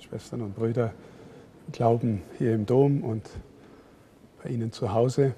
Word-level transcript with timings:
Schwestern 0.00 0.42
und 0.42 0.54
Brüder 0.54 0.92
Glauben 1.72 2.22
hier 2.38 2.54
im 2.54 2.64
Dom 2.64 3.02
und 3.02 3.28
bei 4.42 4.50
Ihnen 4.50 4.70
zu 4.70 4.92
Hause. 4.92 5.34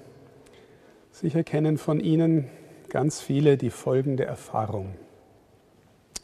Sicher 1.11 1.43
kennen 1.43 1.77
von 1.77 1.99
Ihnen 1.99 2.49
ganz 2.89 3.19
viele 3.19 3.57
die 3.57 3.71
folgende 3.71 4.25
Erfahrung. 4.25 4.93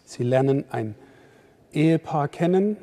Sie 0.03 0.23
lernen 0.23 0.65
ein 0.69 0.95
Ehepaar 1.71 2.27
kennen 2.27 2.77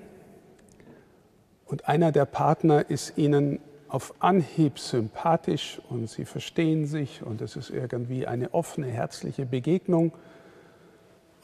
und 1.66 1.88
einer 1.88 2.10
der 2.10 2.24
Partner 2.24 2.90
ist 2.90 3.16
Ihnen 3.16 3.60
auf 3.88 4.14
Anhieb 4.20 4.78
sympathisch 4.78 5.80
und 5.88 6.08
Sie 6.08 6.24
verstehen 6.24 6.86
sich 6.86 7.22
und 7.22 7.40
es 7.40 7.56
ist 7.56 7.70
irgendwie 7.70 8.26
eine 8.26 8.52
offene, 8.52 8.88
herzliche 8.88 9.46
Begegnung 9.46 10.12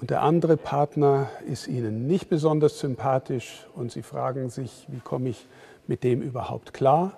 und 0.00 0.10
der 0.10 0.22
andere 0.22 0.56
Partner 0.56 1.28
ist 1.46 1.66
Ihnen 1.66 2.06
nicht 2.06 2.28
besonders 2.28 2.78
sympathisch 2.78 3.66
und 3.74 3.90
Sie 3.90 4.02
fragen 4.02 4.48
sich, 4.48 4.86
wie 4.88 5.00
komme 5.00 5.30
ich 5.30 5.46
mit 5.86 6.04
dem 6.04 6.22
überhaupt 6.22 6.72
klar? 6.72 7.16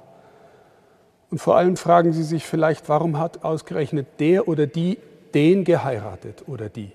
Und 1.30 1.38
vor 1.38 1.56
allem 1.56 1.76
fragen 1.76 2.12
Sie 2.12 2.22
sich 2.22 2.46
vielleicht, 2.46 2.88
warum 2.88 3.18
hat 3.18 3.44
ausgerechnet 3.44 4.06
der 4.18 4.48
oder 4.48 4.66
die 4.66 4.98
den 5.34 5.64
geheiratet 5.64 6.44
oder 6.48 6.68
die? 6.68 6.92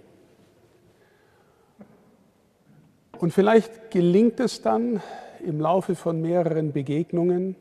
Und 3.20 3.31
vielleicht 3.31 3.91
gelingt 3.91 4.39
es 4.39 4.61
dann 4.61 5.02
im 5.45 5.61
Laufe 5.61 5.95
von 5.95 6.22
mehreren 6.22 6.73
Begegnungen, 6.73 7.55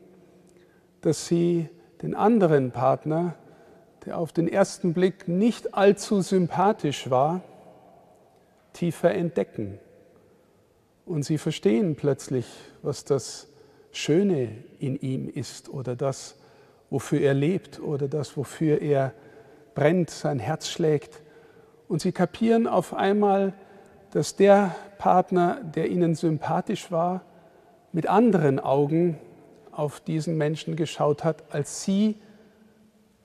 dass 1.01 1.27
Sie 1.27 1.69
den 2.01 2.15
anderen 2.15 2.71
Partner, 2.71 3.35
der 4.05 4.17
auf 4.17 4.33
den 4.33 4.47
ersten 4.47 4.93
Blick 4.93 5.27
nicht 5.27 5.75
allzu 5.75 6.21
sympathisch 6.21 7.09
war, 7.09 7.41
tiefer 8.75 9.13
entdecken. 9.13 9.79
Und 11.05 11.23
sie 11.23 11.37
verstehen 11.37 11.95
plötzlich, 11.95 12.45
was 12.81 13.05
das 13.05 13.47
Schöne 13.91 14.49
in 14.79 14.95
ihm 14.99 15.29
ist 15.29 15.69
oder 15.69 15.95
das, 15.95 16.35
wofür 16.89 17.21
er 17.21 17.33
lebt 17.33 17.79
oder 17.79 18.07
das, 18.07 18.37
wofür 18.37 18.81
er 18.81 19.13
brennt, 19.73 20.09
sein 20.09 20.39
Herz 20.39 20.67
schlägt. 20.67 21.21
Und 21.87 22.01
sie 22.01 22.11
kapieren 22.11 22.67
auf 22.67 22.93
einmal, 22.93 23.53
dass 24.11 24.35
der 24.35 24.75
Partner, 24.97 25.61
der 25.63 25.89
ihnen 25.89 26.15
sympathisch 26.15 26.91
war, 26.91 27.21
mit 27.91 28.07
anderen 28.07 28.59
Augen 28.59 29.17
auf 29.71 29.99
diesen 29.99 30.37
Menschen 30.37 30.75
geschaut 30.75 31.23
hat, 31.23 31.43
als 31.51 31.83
sie 31.83 32.15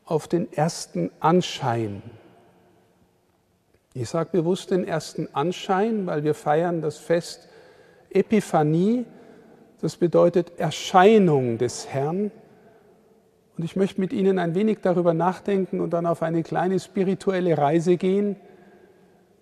auf 0.05 0.29
den 0.29 0.53
ersten 0.53 1.11
Anschein 1.21 2.03
ich 3.95 4.09
sage 4.09 4.31
bewusst 4.31 4.71
den 4.71 4.85
ersten 4.85 5.29
Anschein, 5.33 6.07
weil 6.07 6.23
wir 6.23 6.35
feiern 6.35 6.81
das 6.81 6.99
Fest 6.99 7.49
Epiphanie. 8.11 9.05
Das 9.81 9.97
bedeutet 9.97 10.59
Erscheinung 10.59 11.59
des 11.59 11.89
Herrn. 11.89 12.31
Und 13.57 13.65
ich 13.65 13.77
möchte 13.77 14.01
mit 14.01 14.13
Ihnen 14.13 14.39
ein 14.39 14.55
wenig 14.55 14.79
darüber 14.81 15.13
nachdenken 15.13 15.81
und 15.81 15.91
dann 15.91 16.07
auf 16.07 16.23
eine 16.23 16.43
kleine 16.43 16.79
spirituelle 16.79 17.59
Reise 17.59 17.97
gehen, 17.97 18.37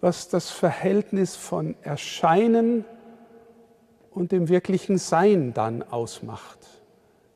was 0.01 0.29
das 0.29 0.51
Verhältnis 0.51 1.37
von 1.37 1.77
Erscheinen 1.83 2.85
und 4.11 4.33
dem 4.33 4.49
wirklichen 4.49 4.99
Sein 4.99 5.53
dann 5.55 5.83
ausmacht. 5.83 6.59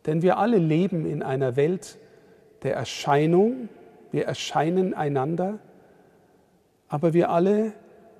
Denn 0.06 0.22
wir 0.22 0.38
alle 0.38 0.58
leben 0.58 1.06
in 1.06 1.22
einer 1.22 1.56
Welt 1.56 1.98
der 2.62 2.74
Erscheinung. 2.74 3.68
Wir 4.10 4.26
erscheinen 4.26 4.94
einander. 4.94 5.58
Aber 6.92 7.14
wir 7.14 7.30
alle 7.30 7.72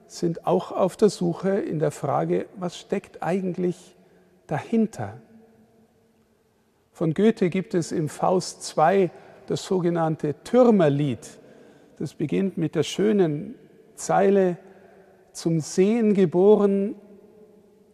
sind 0.06 0.46
auch 0.46 0.72
auf 0.72 0.96
der 0.96 1.10
Suche 1.10 1.50
in 1.50 1.78
der 1.78 1.90
Frage, 1.90 2.46
was 2.56 2.78
steckt 2.78 3.22
eigentlich 3.22 3.94
dahinter? 4.46 5.20
Von 6.90 7.12
Goethe 7.12 7.50
gibt 7.50 7.74
es 7.74 7.92
im 7.92 8.08
Faust 8.08 8.74
II 8.78 9.10
das 9.46 9.66
sogenannte 9.66 10.36
Türmerlied. 10.42 11.38
Das 11.98 12.14
beginnt 12.14 12.56
mit 12.56 12.74
der 12.74 12.82
schönen 12.82 13.56
Zeile, 13.94 14.56
zum 15.32 15.60
Sehen 15.60 16.14
geboren, 16.14 16.94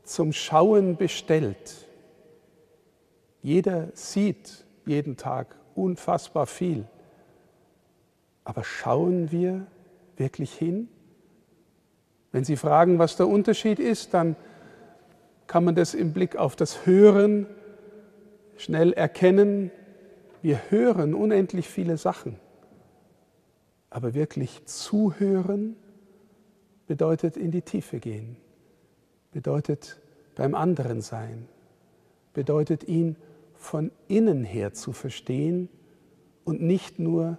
zum 0.04 0.32
Schauen 0.32 0.96
bestellt. 0.96 1.88
Jeder 3.42 3.88
sieht 3.94 4.64
jeden 4.86 5.16
Tag 5.16 5.56
unfassbar 5.74 6.46
viel. 6.46 6.84
Aber 8.44 8.62
schauen 8.62 9.32
wir 9.32 9.66
wirklich 10.18 10.52
hin? 10.52 10.88
Wenn 12.32 12.44
Sie 12.44 12.56
fragen, 12.56 12.98
was 12.98 13.16
der 13.16 13.28
Unterschied 13.28 13.78
ist, 13.78 14.14
dann 14.14 14.36
kann 15.46 15.64
man 15.64 15.74
das 15.74 15.94
im 15.94 16.12
Blick 16.12 16.36
auf 16.36 16.56
das 16.56 16.86
Hören 16.86 17.46
schnell 18.56 18.92
erkennen. 18.92 19.70
Wir 20.42 20.60
hören 20.70 21.14
unendlich 21.14 21.68
viele 21.68 21.96
Sachen, 21.96 22.38
aber 23.90 24.14
wirklich 24.14 24.64
zuhören 24.66 25.76
bedeutet 26.86 27.36
in 27.36 27.50
die 27.50 27.62
Tiefe 27.62 27.98
gehen, 27.98 28.36
bedeutet 29.32 30.00
beim 30.34 30.54
anderen 30.54 31.00
sein, 31.00 31.48
bedeutet 32.34 32.86
ihn 32.86 33.16
von 33.54 33.90
innen 34.06 34.44
her 34.44 34.72
zu 34.74 34.92
verstehen 34.92 35.68
und 36.44 36.62
nicht 36.62 36.98
nur 36.98 37.38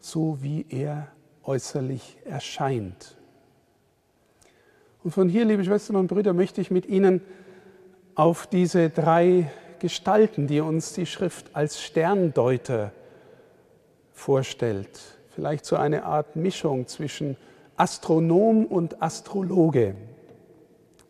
so, 0.00 0.42
wie 0.42 0.66
er 0.68 1.12
äußerlich 1.44 2.18
erscheint. 2.24 3.16
Und 5.02 5.12
von 5.12 5.28
hier, 5.28 5.44
liebe 5.44 5.64
Schwestern 5.64 5.96
und 5.96 6.08
Brüder, 6.08 6.32
möchte 6.32 6.60
ich 6.60 6.70
mit 6.70 6.86
Ihnen 6.86 7.22
auf 8.14 8.46
diese 8.46 8.90
drei 8.90 9.50
Gestalten, 9.78 10.46
die 10.46 10.60
uns 10.60 10.92
die 10.92 11.06
Schrift 11.06 11.56
als 11.56 11.80
Sterndeuter 11.80 12.92
vorstellt, 14.12 15.00
vielleicht 15.34 15.64
so 15.64 15.76
eine 15.76 16.04
Art 16.04 16.36
Mischung 16.36 16.86
zwischen 16.86 17.36
Astronom 17.76 18.66
und 18.66 19.02
Astrologe, 19.02 19.94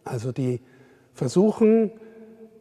also 0.05 0.31
die 0.31 0.61
versuchen 1.13 1.91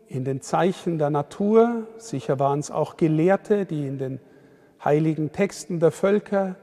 in 0.07 0.25
den 0.25 0.41
Zeichen 0.41 0.97
der 0.97 1.11
Natur, 1.11 1.87
sicher 1.97 2.39
waren 2.39 2.59
es 2.59 2.71
auch 2.71 2.97
Gelehrte, 2.97 3.65
die 3.65 3.85
in 3.85 3.99
den 3.99 4.19
heiligen 4.83 5.31
Texten 5.31 5.79
der 5.79 5.91
Völker 5.91 6.55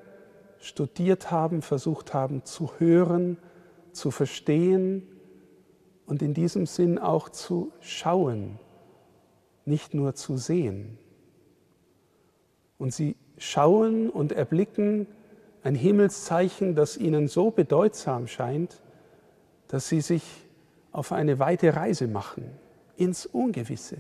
studiert 0.61 1.31
haben, 1.31 1.63
versucht 1.63 2.15
haben 2.15 2.45
zu 2.45 2.71
hören, 2.79 3.39
zu 3.93 4.11
verstehen 4.11 5.07
und 6.07 6.23
in 6.23 6.35
diesem 6.35 6.67
Sinn 6.67 6.99
auch 6.99 7.29
zu 7.29 7.73
schauen, 7.81 8.59
nicht 9.65 9.95
nur 9.95 10.15
zu 10.15 10.37
sehen. 10.37 10.99
Und 12.79 12.93
sie 12.93 13.17
schauen 13.39 14.11
und 14.11 14.33
erblicken 14.33 15.07
ein 15.63 15.75
Himmelszeichen, 15.75 16.75
das 16.75 16.97
ihnen 16.97 17.27
so 17.27 17.51
bedeutsam 17.51 18.29
scheint, 18.29 18.81
dass 19.69 19.89
sie 19.89 20.01
sich 20.01 20.23
auf 20.93 21.13
eine 21.13 21.39
weite 21.39 21.75
Reise 21.75 22.07
machen, 22.07 22.45
ins 22.97 23.27
Ungewisse. 23.27 23.99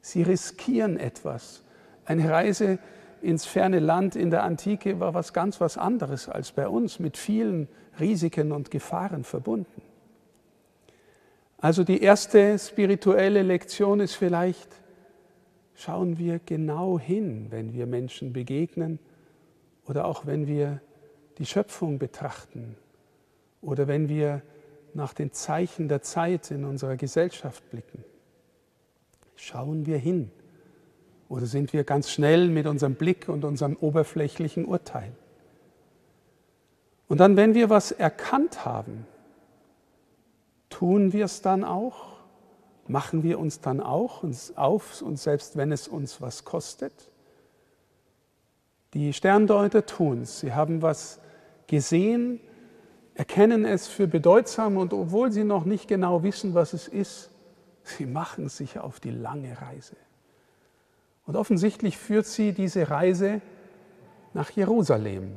Sie 0.00 0.22
riskieren 0.22 0.98
etwas, 0.98 1.64
eine 2.04 2.30
Reise, 2.30 2.78
ins 3.24 3.46
ferne 3.46 3.78
Land 3.78 4.16
in 4.16 4.30
der 4.30 4.42
Antike 4.42 5.00
war 5.00 5.14
was 5.14 5.32
ganz 5.32 5.60
was 5.60 5.78
anderes 5.78 6.28
als 6.28 6.52
bei 6.52 6.68
uns, 6.68 6.98
mit 6.98 7.16
vielen 7.16 7.68
Risiken 7.98 8.52
und 8.52 8.70
Gefahren 8.70 9.24
verbunden. 9.24 9.82
Also 11.58 11.82
die 11.82 12.02
erste 12.02 12.58
spirituelle 12.58 13.42
Lektion 13.42 14.00
ist 14.00 14.14
vielleicht, 14.14 14.68
schauen 15.74 16.18
wir 16.18 16.38
genau 16.38 16.98
hin, 16.98 17.46
wenn 17.48 17.72
wir 17.72 17.86
Menschen 17.86 18.32
begegnen 18.34 18.98
oder 19.86 20.04
auch 20.04 20.26
wenn 20.26 20.46
wir 20.46 20.80
die 21.38 21.46
Schöpfung 21.46 21.98
betrachten 21.98 22.76
oder 23.62 23.88
wenn 23.88 24.08
wir 24.08 24.42
nach 24.92 25.14
den 25.14 25.32
Zeichen 25.32 25.88
der 25.88 26.02
Zeit 26.02 26.50
in 26.50 26.64
unserer 26.64 26.96
Gesellschaft 26.96 27.68
blicken. 27.70 28.04
Schauen 29.34 29.86
wir 29.86 29.96
hin 29.96 30.30
oder 31.34 31.46
sind 31.46 31.72
wir 31.72 31.82
ganz 31.82 32.10
schnell 32.10 32.48
mit 32.48 32.68
unserem 32.68 32.94
Blick 32.94 33.28
und 33.28 33.44
unserem 33.44 33.76
oberflächlichen 33.80 34.64
Urteil? 34.64 35.10
Und 37.08 37.18
dann, 37.18 37.36
wenn 37.36 37.54
wir 37.54 37.70
was 37.70 37.90
erkannt 37.90 38.64
haben, 38.64 39.04
tun 40.70 41.12
wir 41.12 41.24
es 41.24 41.42
dann 41.42 41.64
auch? 41.64 42.14
Machen 42.86 43.24
wir 43.24 43.40
uns 43.40 43.60
dann 43.60 43.80
auch 43.80 44.22
uns 44.22 44.56
auf, 44.56 45.02
und 45.02 45.18
selbst 45.18 45.56
wenn 45.56 45.72
es 45.72 45.88
uns 45.88 46.20
was 46.20 46.44
kostet? 46.44 47.10
Die 48.92 49.12
Sterndeuter 49.12 49.86
tun 49.86 50.22
es. 50.22 50.38
Sie 50.38 50.54
haben 50.54 50.82
was 50.82 51.18
gesehen, 51.66 52.38
erkennen 53.14 53.64
es 53.64 53.88
für 53.88 54.06
bedeutsam 54.06 54.76
und 54.76 54.92
obwohl 54.92 55.32
sie 55.32 55.42
noch 55.42 55.64
nicht 55.64 55.88
genau 55.88 56.22
wissen, 56.22 56.54
was 56.54 56.74
es 56.74 56.86
ist, 56.86 57.30
sie 57.82 58.06
machen 58.06 58.48
sich 58.48 58.78
auf 58.78 59.00
die 59.00 59.10
lange 59.10 59.60
Reise. 59.60 59.96
Und 61.26 61.36
offensichtlich 61.36 61.96
führt 61.96 62.26
sie 62.26 62.52
diese 62.52 62.90
Reise 62.90 63.40
nach 64.34 64.50
Jerusalem, 64.50 65.32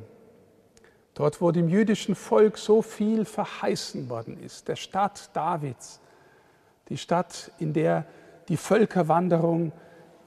dort 1.14 1.42
wo 1.42 1.52
dem 1.52 1.70
jüdischen 1.70 2.16
Volk 2.16 2.58
so 2.58 2.82
viel 2.82 3.26
verheißen 3.26 4.10
worden 4.10 4.42
ist, 4.44 4.68
der 4.68 4.76
Stadt 4.76 5.30
Davids, 5.36 6.00
die 6.90 6.98
Stadt, 6.98 7.52
in 7.60 7.74
der 7.74 8.06
die 8.48 8.58
Völkerwanderung 8.58 9.72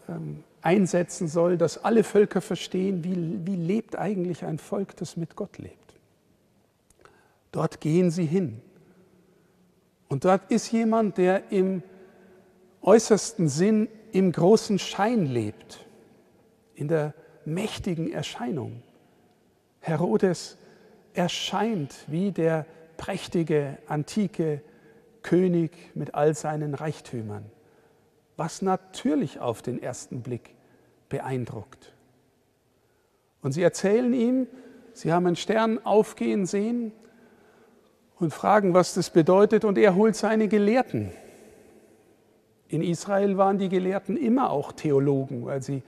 ähm, 0.09 0.45
einsetzen 0.63 1.29
soll, 1.29 1.57
dass 1.57 1.85
alle 1.85 2.05
Völker 2.05 2.41
verstehen, 2.41 3.03
wie, 3.05 3.47
wie 3.47 3.57
lebt 3.57 3.97
eigentlich 3.97 4.45
ein 4.45 4.59
Volk, 4.59 4.97
das 4.97 5.17
mit 5.17 5.37
Gott 5.37 5.59
lebt. 5.59 5.95
Dort 7.53 7.81
gehen 7.81 8.11
sie 8.11 8.27
hin. 8.27 8.61
Und 10.09 10.25
dort 10.25 10.51
ist 10.51 10.71
jemand, 10.71 11.19
der 11.19 11.51
im 11.51 11.83
äußersten 12.83 13.49
Sinn 13.49 13.89
im 14.13 14.33
großen 14.33 14.79
Schein 14.79 15.27
lebt, 15.27 15.87
in 16.75 16.89
der 16.89 17.15
mächtigen 17.45 18.13
Erscheinung. 18.13 18.83
Herodes 19.81 20.59
erscheint 21.15 21.95
wie 22.07 22.33
der 22.33 22.67
prächtige, 22.97 23.79
antike 23.87 24.63
König 25.23 25.73
mit 25.95 26.15
all 26.15 26.35
seinen 26.35 26.75
Reichtümern, 26.75 27.45
was 28.37 28.63
natürlich 28.63 29.41
auf 29.41 29.63
den 29.63 29.83
ersten 29.83 30.23
Blick 30.23 30.55
beeindruckt. 31.09 31.93
Und 33.43 33.53
sie 33.53 33.63
erzählen 33.63 34.13
ihm, 34.13 34.47
sie 34.93 35.13
haben 35.13 35.27
einen 35.27 35.37
Stern 35.37 35.85
aufgehen 35.85 36.47
sehen 36.47 36.93
und 38.19 38.33
fragen, 38.33 38.75
was 38.75 38.95
das 38.95 39.11
bedeutet, 39.11 39.65
und 39.65 39.79
er 39.79 39.95
holt 39.95 40.15
seine 40.15 40.49
Gelehrten. 40.49 41.11
In 42.71 42.83
Israel 42.83 43.37
waren 43.37 43.59
die 43.59 43.69
Gelehrten 43.69 44.17
immer 44.17 44.51
auch 44.51 44.71
Theologen, 44.71 45.45
weil 45.45 45.61
sie 45.61 45.83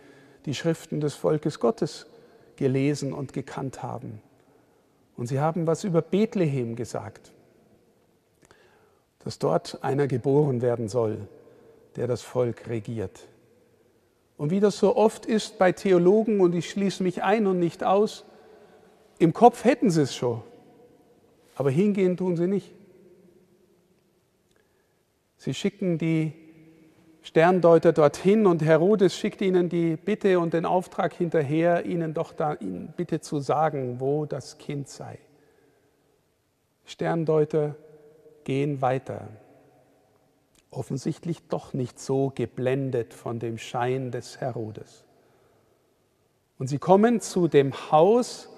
die 0.46 0.54
Schriften 0.54 1.00
des 1.00 1.14
Volkes 1.14 1.60
Gottes 1.60 2.06
gelesen 2.56 3.12
und 3.12 3.32
gekannt 3.32 3.84
haben. 3.84 4.20
Und 5.16 5.28
sie 5.28 5.38
haben 5.38 5.68
was 5.68 5.84
über 5.84 6.02
Bethlehem 6.02 6.74
gesagt, 6.74 7.30
dass 9.20 9.38
dort 9.38 9.84
einer 9.84 10.08
geboren 10.08 10.60
werden 10.60 10.88
soll, 10.88 11.28
der 11.94 12.08
das 12.08 12.22
Volk 12.22 12.68
regiert. 12.68 13.28
Und 14.36 14.50
wie 14.50 14.58
das 14.58 14.76
so 14.76 14.96
oft 14.96 15.24
ist 15.24 15.58
bei 15.58 15.70
Theologen, 15.70 16.40
und 16.40 16.52
ich 16.52 16.68
schließe 16.68 17.04
mich 17.04 17.22
ein 17.22 17.46
und 17.46 17.60
nicht 17.60 17.84
aus, 17.84 18.24
im 19.20 19.32
Kopf 19.32 19.62
hätten 19.62 19.88
sie 19.88 20.02
es 20.02 20.16
schon, 20.16 20.42
aber 21.54 21.70
hingehen 21.70 22.16
tun 22.16 22.36
sie 22.36 22.48
nicht. 22.48 22.72
Sie 25.36 25.54
schicken 25.54 25.96
die 25.98 26.41
Sterndeuter 27.22 27.92
dorthin 27.92 28.46
und 28.46 28.62
Herodes 28.62 29.16
schickt 29.16 29.40
ihnen 29.40 29.68
die 29.68 29.96
Bitte 29.96 30.40
und 30.40 30.54
den 30.54 30.66
Auftrag 30.66 31.14
hinterher, 31.14 31.86
ihnen 31.86 32.14
doch 32.14 32.32
da 32.32 32.54
ihnen 32.54 32.92
bitte 32.96 33.20
zu 33.20 33.38
sagen, 33.38 34.00
wo 34.00 34.26
das 34.26 34.58
Kind 34.58 34.88
sei. 34.88 35.18
Sterndeuter 36.84 37.76
gehen 38.42 38.82
weiter, 38.82 39.28
offensichtlich 40.72 41.46
doch 41.48 41.74
nicht 41.74 42.00
so 42.00 42.32
geblendet 42.34 43.14
von 43.14 43.38
dem 43.38 43.56
Schein 43.56 44.10
des 44.10 44.40
Herodes. 44.40 45.04
Und 46.58 46.66
sie 46.66 46.78
kommen 46.78 47.20
zu 47.20 47.46
dem 47.46 47.72
Haus, 47.92 48.48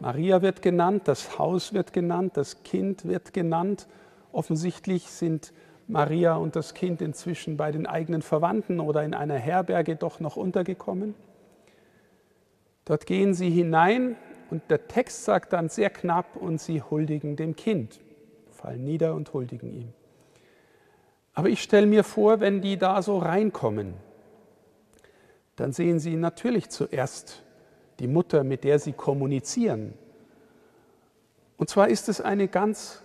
Maria 0.00 0.40
wird 0.42 0.62
genannt, 0.62 1.02
das 1.06 1.38
Haus 1.38 1.72
wird 1.72 1.92
genannt, 1.92 2.36
das 2.36 2.62
Kind 2.62 3.06
wird 3.06 3.32
genannt. 3.32 3.86
Offensichtlich 4.32 5.08
sind 5.08 5.52
Maria 5.86 6.34
und 6.36 6.56
das 6.56 6.74
Kind 6.74 7.02
inzwischen 7.02 7.56
bei 7.56 7.70
den 7.70 7.86
eigenen 7.86 8.22
Verwandten 8.22 8.80
oder 8.80 9.04
in 9.04 9.14
einer 9.14 9.36
Herberge 9.36 9.96
doch 9.96 10.20
noch 10.20 10.36
untergekommen. 10.36 11.14
Dort 12.84 13.06
gehen 13.06 13.34
sie 13.34 13.50
hinein 13.50 14.16
und 14.50 14.62
der 14.70 14.88
Text 14.88 15.24
sagt 15.24 15.52
dann 15.52 15.68
sehr 15.68 15.90
knapp, 15.90 16.36
und 16.36 16.60
sie 16.60 16.82
huldigen 16.82 17.36
dem 17.36 17.56
Kind, 17.56 18.00
fallen 18.50 18.84
nieder 18.84 19.14
und 19.14 19.32
huldigen 19.32 19.72
ihm. 19.72 19.92
Aber 21.32 21.48
ich 21.48 21.62
stelle 21.62 21.86
mir 21.86 22.04
vor, 22.04 22.40
wenn 22.40 22.60
die 22.60 22.76
da 22.76 23.02
so 23.02 23.18
reinkommen, 23.18 23.94
dann 25.56 25.72
sehen 25.72 25.98
sie 25.98 26.16
natürlich 26.16 26.68
zuerst 26.70 27.42
die 27.98 28.06
Mutter, 28.06 28.44
mit 28.44 28.64
der 28.64 28.78
sie 28.78 28.92
kommunizieren. 28.92 29.94
Und 31.56 31.68
zwar 31.68 31.88
ist 31.88 32.08
es 32.08 32.20
eine 32.20 32.48
ganz 32.48 33.02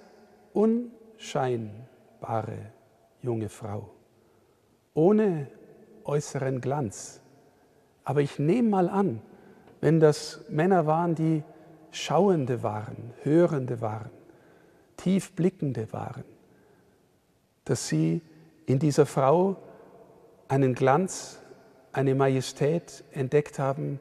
unscheinbare 0.54 1.89
wahre 2.22 2.72
junge 3.22 3.50
Frau, 3.50 3.90
ohne 4.94 5.48
äußeren 6.04 6.62
Glanz. 6.62 7.22
Aber 8.04 8.22
ich 8.22 8.40
nehme 8.40 8.70
mal 8.70 8.90
an, 8.90 9.22
wenn 9.82 10.00
das 10.00 10.42
Männer 10.50 10.86
waren, 10.86 11.16
die 11.16 11.44
Schauende 11.92 12.64
waren, 12.64 13.14
Hörende 13.24 13.82
waren, 13.82 14.12
Tiefblickende 14.98 15.92
waren, 15.94 16.24
dass 17.66 17.88
sie 17.88 18.22
in 18.66 18.80
dieser 18.80 19.06
Frau 19.06 19.58
einen 20.48 20.74
Glanz, 20.74 21.40
eine 21.92 22.16
Majestät 22.16 23.04
entdeckt 23.12 23.60
haben, 23.60 24.00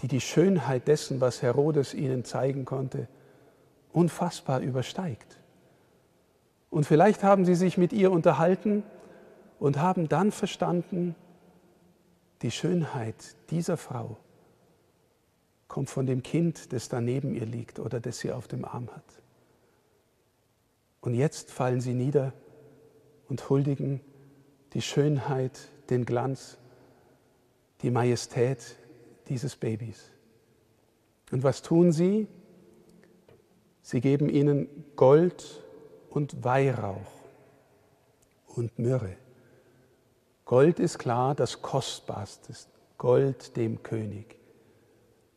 die 0.00 0.08
die 0.08 0.20
Schönheit 0.20 0.88
dessen, 0.88 1.20
was 1.20 1.42
Herodes 1.42 1.92
ihnen 1.94 2.24
zeigen 2.24 2.64
konnte, 2.64 3.08
unfassbar 3.92 4.60
übersteigt. 4.60 5.40
Und 6.70 6.84
vielleicht 6.84 7.22
haben 7.22 7.44
sie 7.44 7.54
sich 7.54 7.78
mit 7.78 7.92
ihr 7.92 8.10
unterhalten 8.12 8.82
und 9.58 9.78
haben 9.78 10.08
dann 10.08 10.32
verstanden, 10.32 11.14
die 12.42 12.50
Schönheit 12.50 13.36
dieser 13.50 13.76
Frau 13.76 14.16
kommt 15.66 15.90
von 15.90 16.06
dem 16.06 16.22
Kind, 16.22 16.72
das 16.72 16.88
da 16.88 17.00
neben 17.00 17.34
ihr 17.34 17.46
liegt 17.46 17.78
oder 17.78 18.00
das 18.00 18.18
sie 18.20 18.32
auf 18.32 18.48
dem 18.48 18.64
Arm 18.64 18.88
hat. 18.94 19.22
Und 21.00 21.14
jetzt 21.14 21.50
fallen 21.50 21.80
sie 21.80 21.94
nieder 21.94 22.32
und 23.28 23.48
huldigen 23.48 24.00
die 24.72 24.82
Schönheit, 24.82 25.68
den 25.90 26.04
Glanz, 26.04 26.58
die 27.82 27.90
Majestät 27.90 28.76
dieses 29.28 29.56
Babys. 29.56 30.10
Und 31.30 31.42
was 31.42 31.62
tun 31.62 31.92
sie? 31.92 32.26
Sie 33.82 34.00
geben 34.00 34.28
ihnen 34.28 34.68
Gold 34.96 35.62
und 36.18 36.42
Weihrauch 36.42 37.12
und 38.48 38.76
Myrrhe. 38.76 39.14
Gold 40.46 40.80
ist 40.80 40.98
klar 40.98 41.36
das 41.36 41.62
Kostbarste, 41.62 42.54
Gold 42.96 43.56
dem 43.56 43.84
König. 43.84 44.36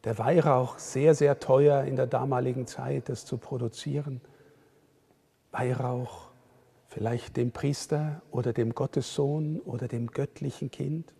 Der 0.03 0.17
Weihrauch 0.17 0.79
sehr, 0.79 1.13
sehr 1.13 1.39
teuer 1.39 1.83
in 1.83 1.97
der 1.97 2.07
damaligen 2.07 2.65
Zeit, 2.65 3.09
das 3.09 3.25
zu 3.25 3.37
produzieren. 3.37 4.21
Weihrauch 5.51 6.31
vielleicht 6.87 7.37
dem 7.37 7.51
Priester 7.51 8.23
oder 8.31 8.51
dem 8.51 8.73
Gottessohn 8.73 9.59
oder 9.59 9.87
dem 9.87 10.07
göttlichen 10.07 10.71
Kind. 10.71 11.13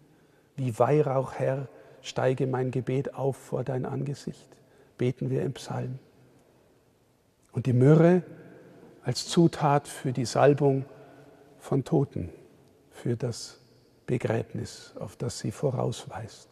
Wie 0.56 0.80
Weihrauch, 0.80 1.34
Herr, 1.34 1.68
steige 2.02 2.48
mein 2.48 2.72
Gebet 2.72 3.14
auf 3.14 3.38
vor 3.38 3.64
dein 3.64 3.86
Angesicht, 3.86 4.58
beten 4.98 5.30
wir 5.30 5.44
im 5.44 5.54
Psalm. 5.54 6.00
Und 7.52 7.68
die 7.68 7.74
Myrrhe 7.74 8.24
als 9.04 9.28
Zutat 9.28 9.88
für 9.88 10.12
die 10.12 10.26
Salbung 10.26 10.86
von 11.60 11.84
Toten, 11.84 12.30
für 12.92 13.16
das 13.16 13.60
Begräbnis, 14.06 14.94
auf 15.00 15.16
das 15.16 15.40
sie 15.40 15.52
vorausweist. 15.52 16.50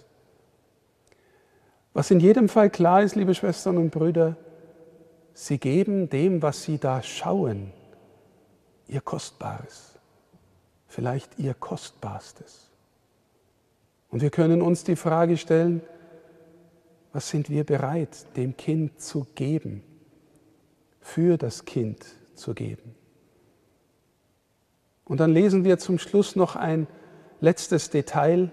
Was 1.93 2.11
in 2.11 2.19
jedem 2.19 2.49
Fall 2.49 2.69
klar 2.69 3.03
ist, 3.03 3.15
liebe 3.15 3.35
Schwestern 3.35 3.77
und 3.77 3.91
Brüder, 3.91 4.37
sie 5.33 5.57
geben 5.57 6.09
dem, 6.09 6.41
was 6.41 6.63
sie 6.63 6.77
da 6.77 7.03
schauen, 7.03 7.73
ihr 8.87 9.01
Kostbares, 9.01 9.99
vielleicht 10.87 11.37
ihr 11.37 11.53
Kostbarstes. 11.53 12.69
Und 14.09 14.21
wir 14.21 14.31
können 14.31 14.61
uns 14.61 14.83
die 14.83 14.95
Frage 14.95 15.37
stellen, 15.37 15.81
was 17.11 17.29
sind 17.29 17.49
wir 17.49 17.63
bereit, 17.63 18.25
dem 18.35 18.55
Kind 18.55 19.01
zu 19.01 19.27
geben, 19.35 19.83
für 20.99 21.37
das 21.37 21.65
Kind 21.65 22.05
zu 22.39 22.55
geben. 22.55 22.95
Und 25.05 25.19
dann 25.19 25.31
lesen 25.31 25.63
wir 25.63 25.77
zum 25.77 25.99
Schluss 25.99 26.35
noch 26.35 26.55
ein 26.55 26.87
letztes 27.41 27.89
Detail. 27.89 28.51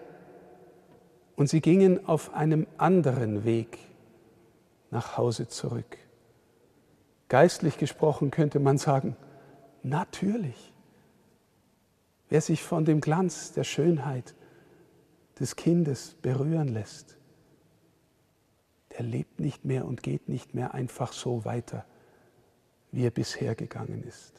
Und 1.37 1.49
sie 1.49 1.61
gingen 1.61 2.07
auf 2.07 2.35
einem 2.35 2.66
anderen 2.78 3.45
Weg 3.45 3.78
nach 4.90 5.19
Hause 5.19 5.49
zurück. 5.49 5.99
Geistlich 7.28 7.76
gesprochen 7.76 8.31
könnte 8.31 8.59
man 8.59 8.78
sagen, 8.78 9.16
natürlich. 9.83 10.73
Wer 12.28 12.40
sich 12.40 12.62
von 12.62 12.85
dem 12.85 13.00
Glanz 13.00 13.52
der 13.52 13.64
Schönheit 13.64 14.35
des 15.38 15.57
Kindes 15.57 16.16
berühren 16.23 16.69
lässt, 16.69 17.19
der 18.97 19.05
lebt 19.05 19.40
nicht 19.40 19.64
mehr 19.64 19.85
und 19.85 20.02
geht 20.02 20.28
nicht 20.28 20.55
mehr 20.55 20.73
einfach 20.73 21.12
so 21.12 21.45
weiter 21.45 21.85
wie 22.93 23.05
er 23.05 23.11
bisher 23.11 23.55
gegangen 23.55 24.05
ist. 24.05 24.33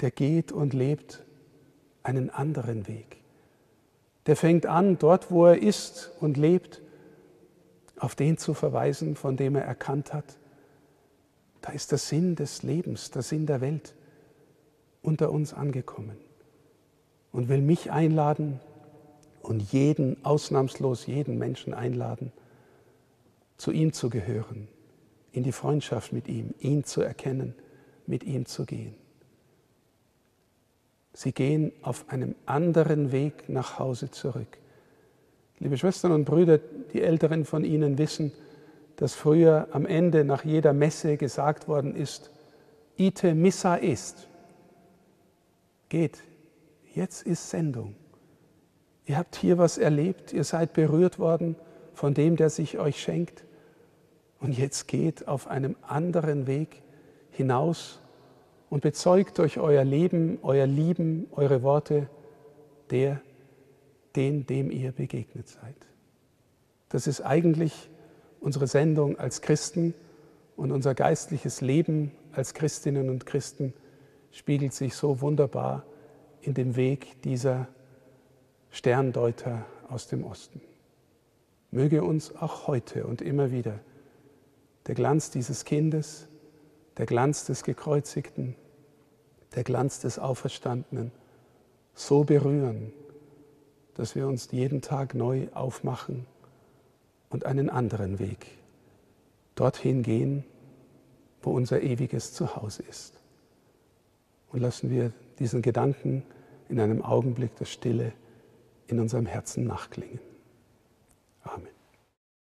Der 0.00 0.10
geht 0.10 0.52
und 0.52 0.74
lebt 0.74 1.24
einen 2.02 2.30
anderen 2.30 2.86
Weg. 2.86 3.16
Der 4.26 4.36
fängt 4.36 4.66
an, 4.66 4.98
dort 4.98 5.30
wo 5.30 5.46
er 5.46 5.60
ist 5.60 6.12
und 6.20 6.36
lebt, 6.36 6.82
auf 7.98 8.14
den 8.14 8.38
zu 8.38 8.54
verweisen, 8.54 9.16
von 9.16 9.36
dem 9.36 9.56
er 9.56 9.64
erkannt 9.64 10.12
hat, 10.12 10.36
da 11.60 11.72
ist 11.72 11.90
der 11.90 11.98
Sinn 11.98 12.36
des 12.36 12.62
Lebens, 12.62 13.10
der 13.10 13.22
Sinn 13.22 13.46
der 13.46 13.60
Welt. 13.60 13.94
unter 15.02 15.30
uns 15.30 15.54
angekommen 15.54 16.18
und 17.32 17.48
will 17.48 17.62
mich 17.62 17.90
einladen 17.90 18.60
und 19.42 19.72
jeden, 19.72 20.22
ausnahmslos 20.24 21.06
jeden 21.06 21.38
Menschen 21.38 21.72
einladen, 21.72 22.32
zu 23.56 23.70
ihm 23.70 23.92
zu 23.92 24.10
gehören, 24.10 24.68
in 25.32 25.42
die 25.42 25.52
Freundschaft 25.52 26.12
mit 26.12 26.28
ihm, 26.28 26.54
ihn 26.58 26.84
zu 26.84 27.02
erkennen, 27.02 27.54
mit 28.06 28.24
ihm 28.24 28.46
zu 28.46 28.64
gehen. 28.64 28.94
Sie 31.12 31.32
gehen 31.32 31.72
auf 31.82 32.08
einem 32.08 32.34
anderen 32.46 33.12
Weg 33.12 33.48
nach 33.48 33.78
Hause 33.78 34.10
zurück. 34.10 34.58
Liebe 35.58 35.76
Schwestern 35.76 36.12
und 36.12 36.24
Brüder, 36.24 36.58
die 36.92 37.02
Älteren 37.02 37.44
von 37.44 37.64
Ihnen 37.64 37.98
wissen, 37.98 38.32
dass 38.96 39.14
früher 39.14 39.68
am 39.72 39.86
Ende 39.86 40.24
nach 40.24 40.44
jeder 40.44 40.72
Messe 40.72 41.16
gesagt 41.16 41.66
worden 41.66 41.94
ist, 41.94 42.30
ite 42.96 43.34
missa 43.34 43.76
est. 43.78 44.28
Geht, 45.88 46.22
jetzt 46.94 47.26
ist 47.26 47.50
Sendung. 47.50 47.94
Ihr 49.06 49.16
habt 49.16 49.36
hier 49.36 49.58
was 49.58 49.78
erlebt, 49.78 50.32
ihr 50.32 50.44
seid 50.44 50.72
berührt 50.72 51.18
worden 51.18 51.56
von 51.94 52.14
dem, 52.14 52.36
der 52.36 52.50
sich 52.50 52.78
euch 52.78 53.00
schenkt. 53.00 53.44
Und 54.40 54.56
jetzt 54.56 54.86
geht 54.86 55.26
auf 55.26 55.48
einem 55.48 55.76
anderen 55.82 56.46
Weg 56.46 56.82
hinaus 57.30 58.00
und 58.70 58.82
bezeugt 58.82 59.40
euch 59.40 59.58
euer 59.58 59.84
Leben, 59.84 60.38
euer 60.42 60.66
Lieben, 60.66 61.26
eure 61.32 61.62
Worte, 61.62 62.08
der, 62.90 63.20
den, 64.16 64.46
dem 64.46 64.70
ihr 64.70 64.92
begegnet 64.92 65.48
seid. 65.48 65.76
Das 66.88 67.06
ist 67.06 67.20
eigentlich 67.20 67.90
unsere 68.40 68.66
Sendung 68.66 69.18
als 69.18 69.42
Christen 69.42 69.94
und 70.56 70.72
unser 70.72 70.94
geistliches 70.94 71.60
Leben 71.60 72.12
als 72.32 72.54
Christinnen 72.54 73.10
und 73.10 73.26
Christen 73.26 73.72
spiegelt 74.30 74.72
sich 74.72 74.94
so 74.94 75.20
wunderbar 75.20 75.84
in 76.40 76.54
dem 76.54 76.76
Weg 76.76 77.20
dieser 77.22 77.68
Sterndeuter 78.70 79.66
aus 79.88 80.08
dem 80.08 80.24
Osten. 80.24 80.60
Möge 81.70 82.02
uns 82.02 82.34
auch 82.36 82.66
heute 82.66 83.06
und 83.06 83.22
immer 83.22 83.50
wieder 83.50 83.80
der 84.88 84.94
Glanz 84.94 85.30
dieses 85.30 85.64
Kindes, 85.64 86.26
der 86.96 87.06
Glanz 87.06 87.44
des 87.44 87.62
Gekreuzigten, 87.62 88.56
der 89.54 89.62
Glanz 89.62 90.00
des 90.00 90.18
Auferstandenen 90.18 91.12
so 91.94 92.24
berühren, 92.24 92.92
dass 93.94 94.14
wir 94.14 94.26
uns 94.26 94.50
jeden 94.50 94.80
Tag 94.80 95.14
neu 95.14 95.48
aufmachen 95.52 96.26
und 97.28 97.44
einen 97.44 97.68
anderen 97.68 98.18
Weg 98.18 98.46
dorthin 99.54 100.02
gehen, 100.02 100.44
wo 101.42 101.50
unser 101.50 101.82
ewiges 101.82 102.32
Zuhause 102.32 102.82
ist. 102.84 103.20
Und 104.50 104.60
lassen 104.60 104.90
wir 104.90 105.12
diesen 105.38 105.60
Gedanken 105.60 106.22
in 106.68 106.80
einem 106.80 107.02
Augenblick 107.02 107.54
der 107.56 107.66
Stille 107.66 108.12
in 108.86 109.00
unserem 109.00 109.26
Herzen 109.26 109.64
nachklingen. 109.64 110.20
Amen. 111.42 111.77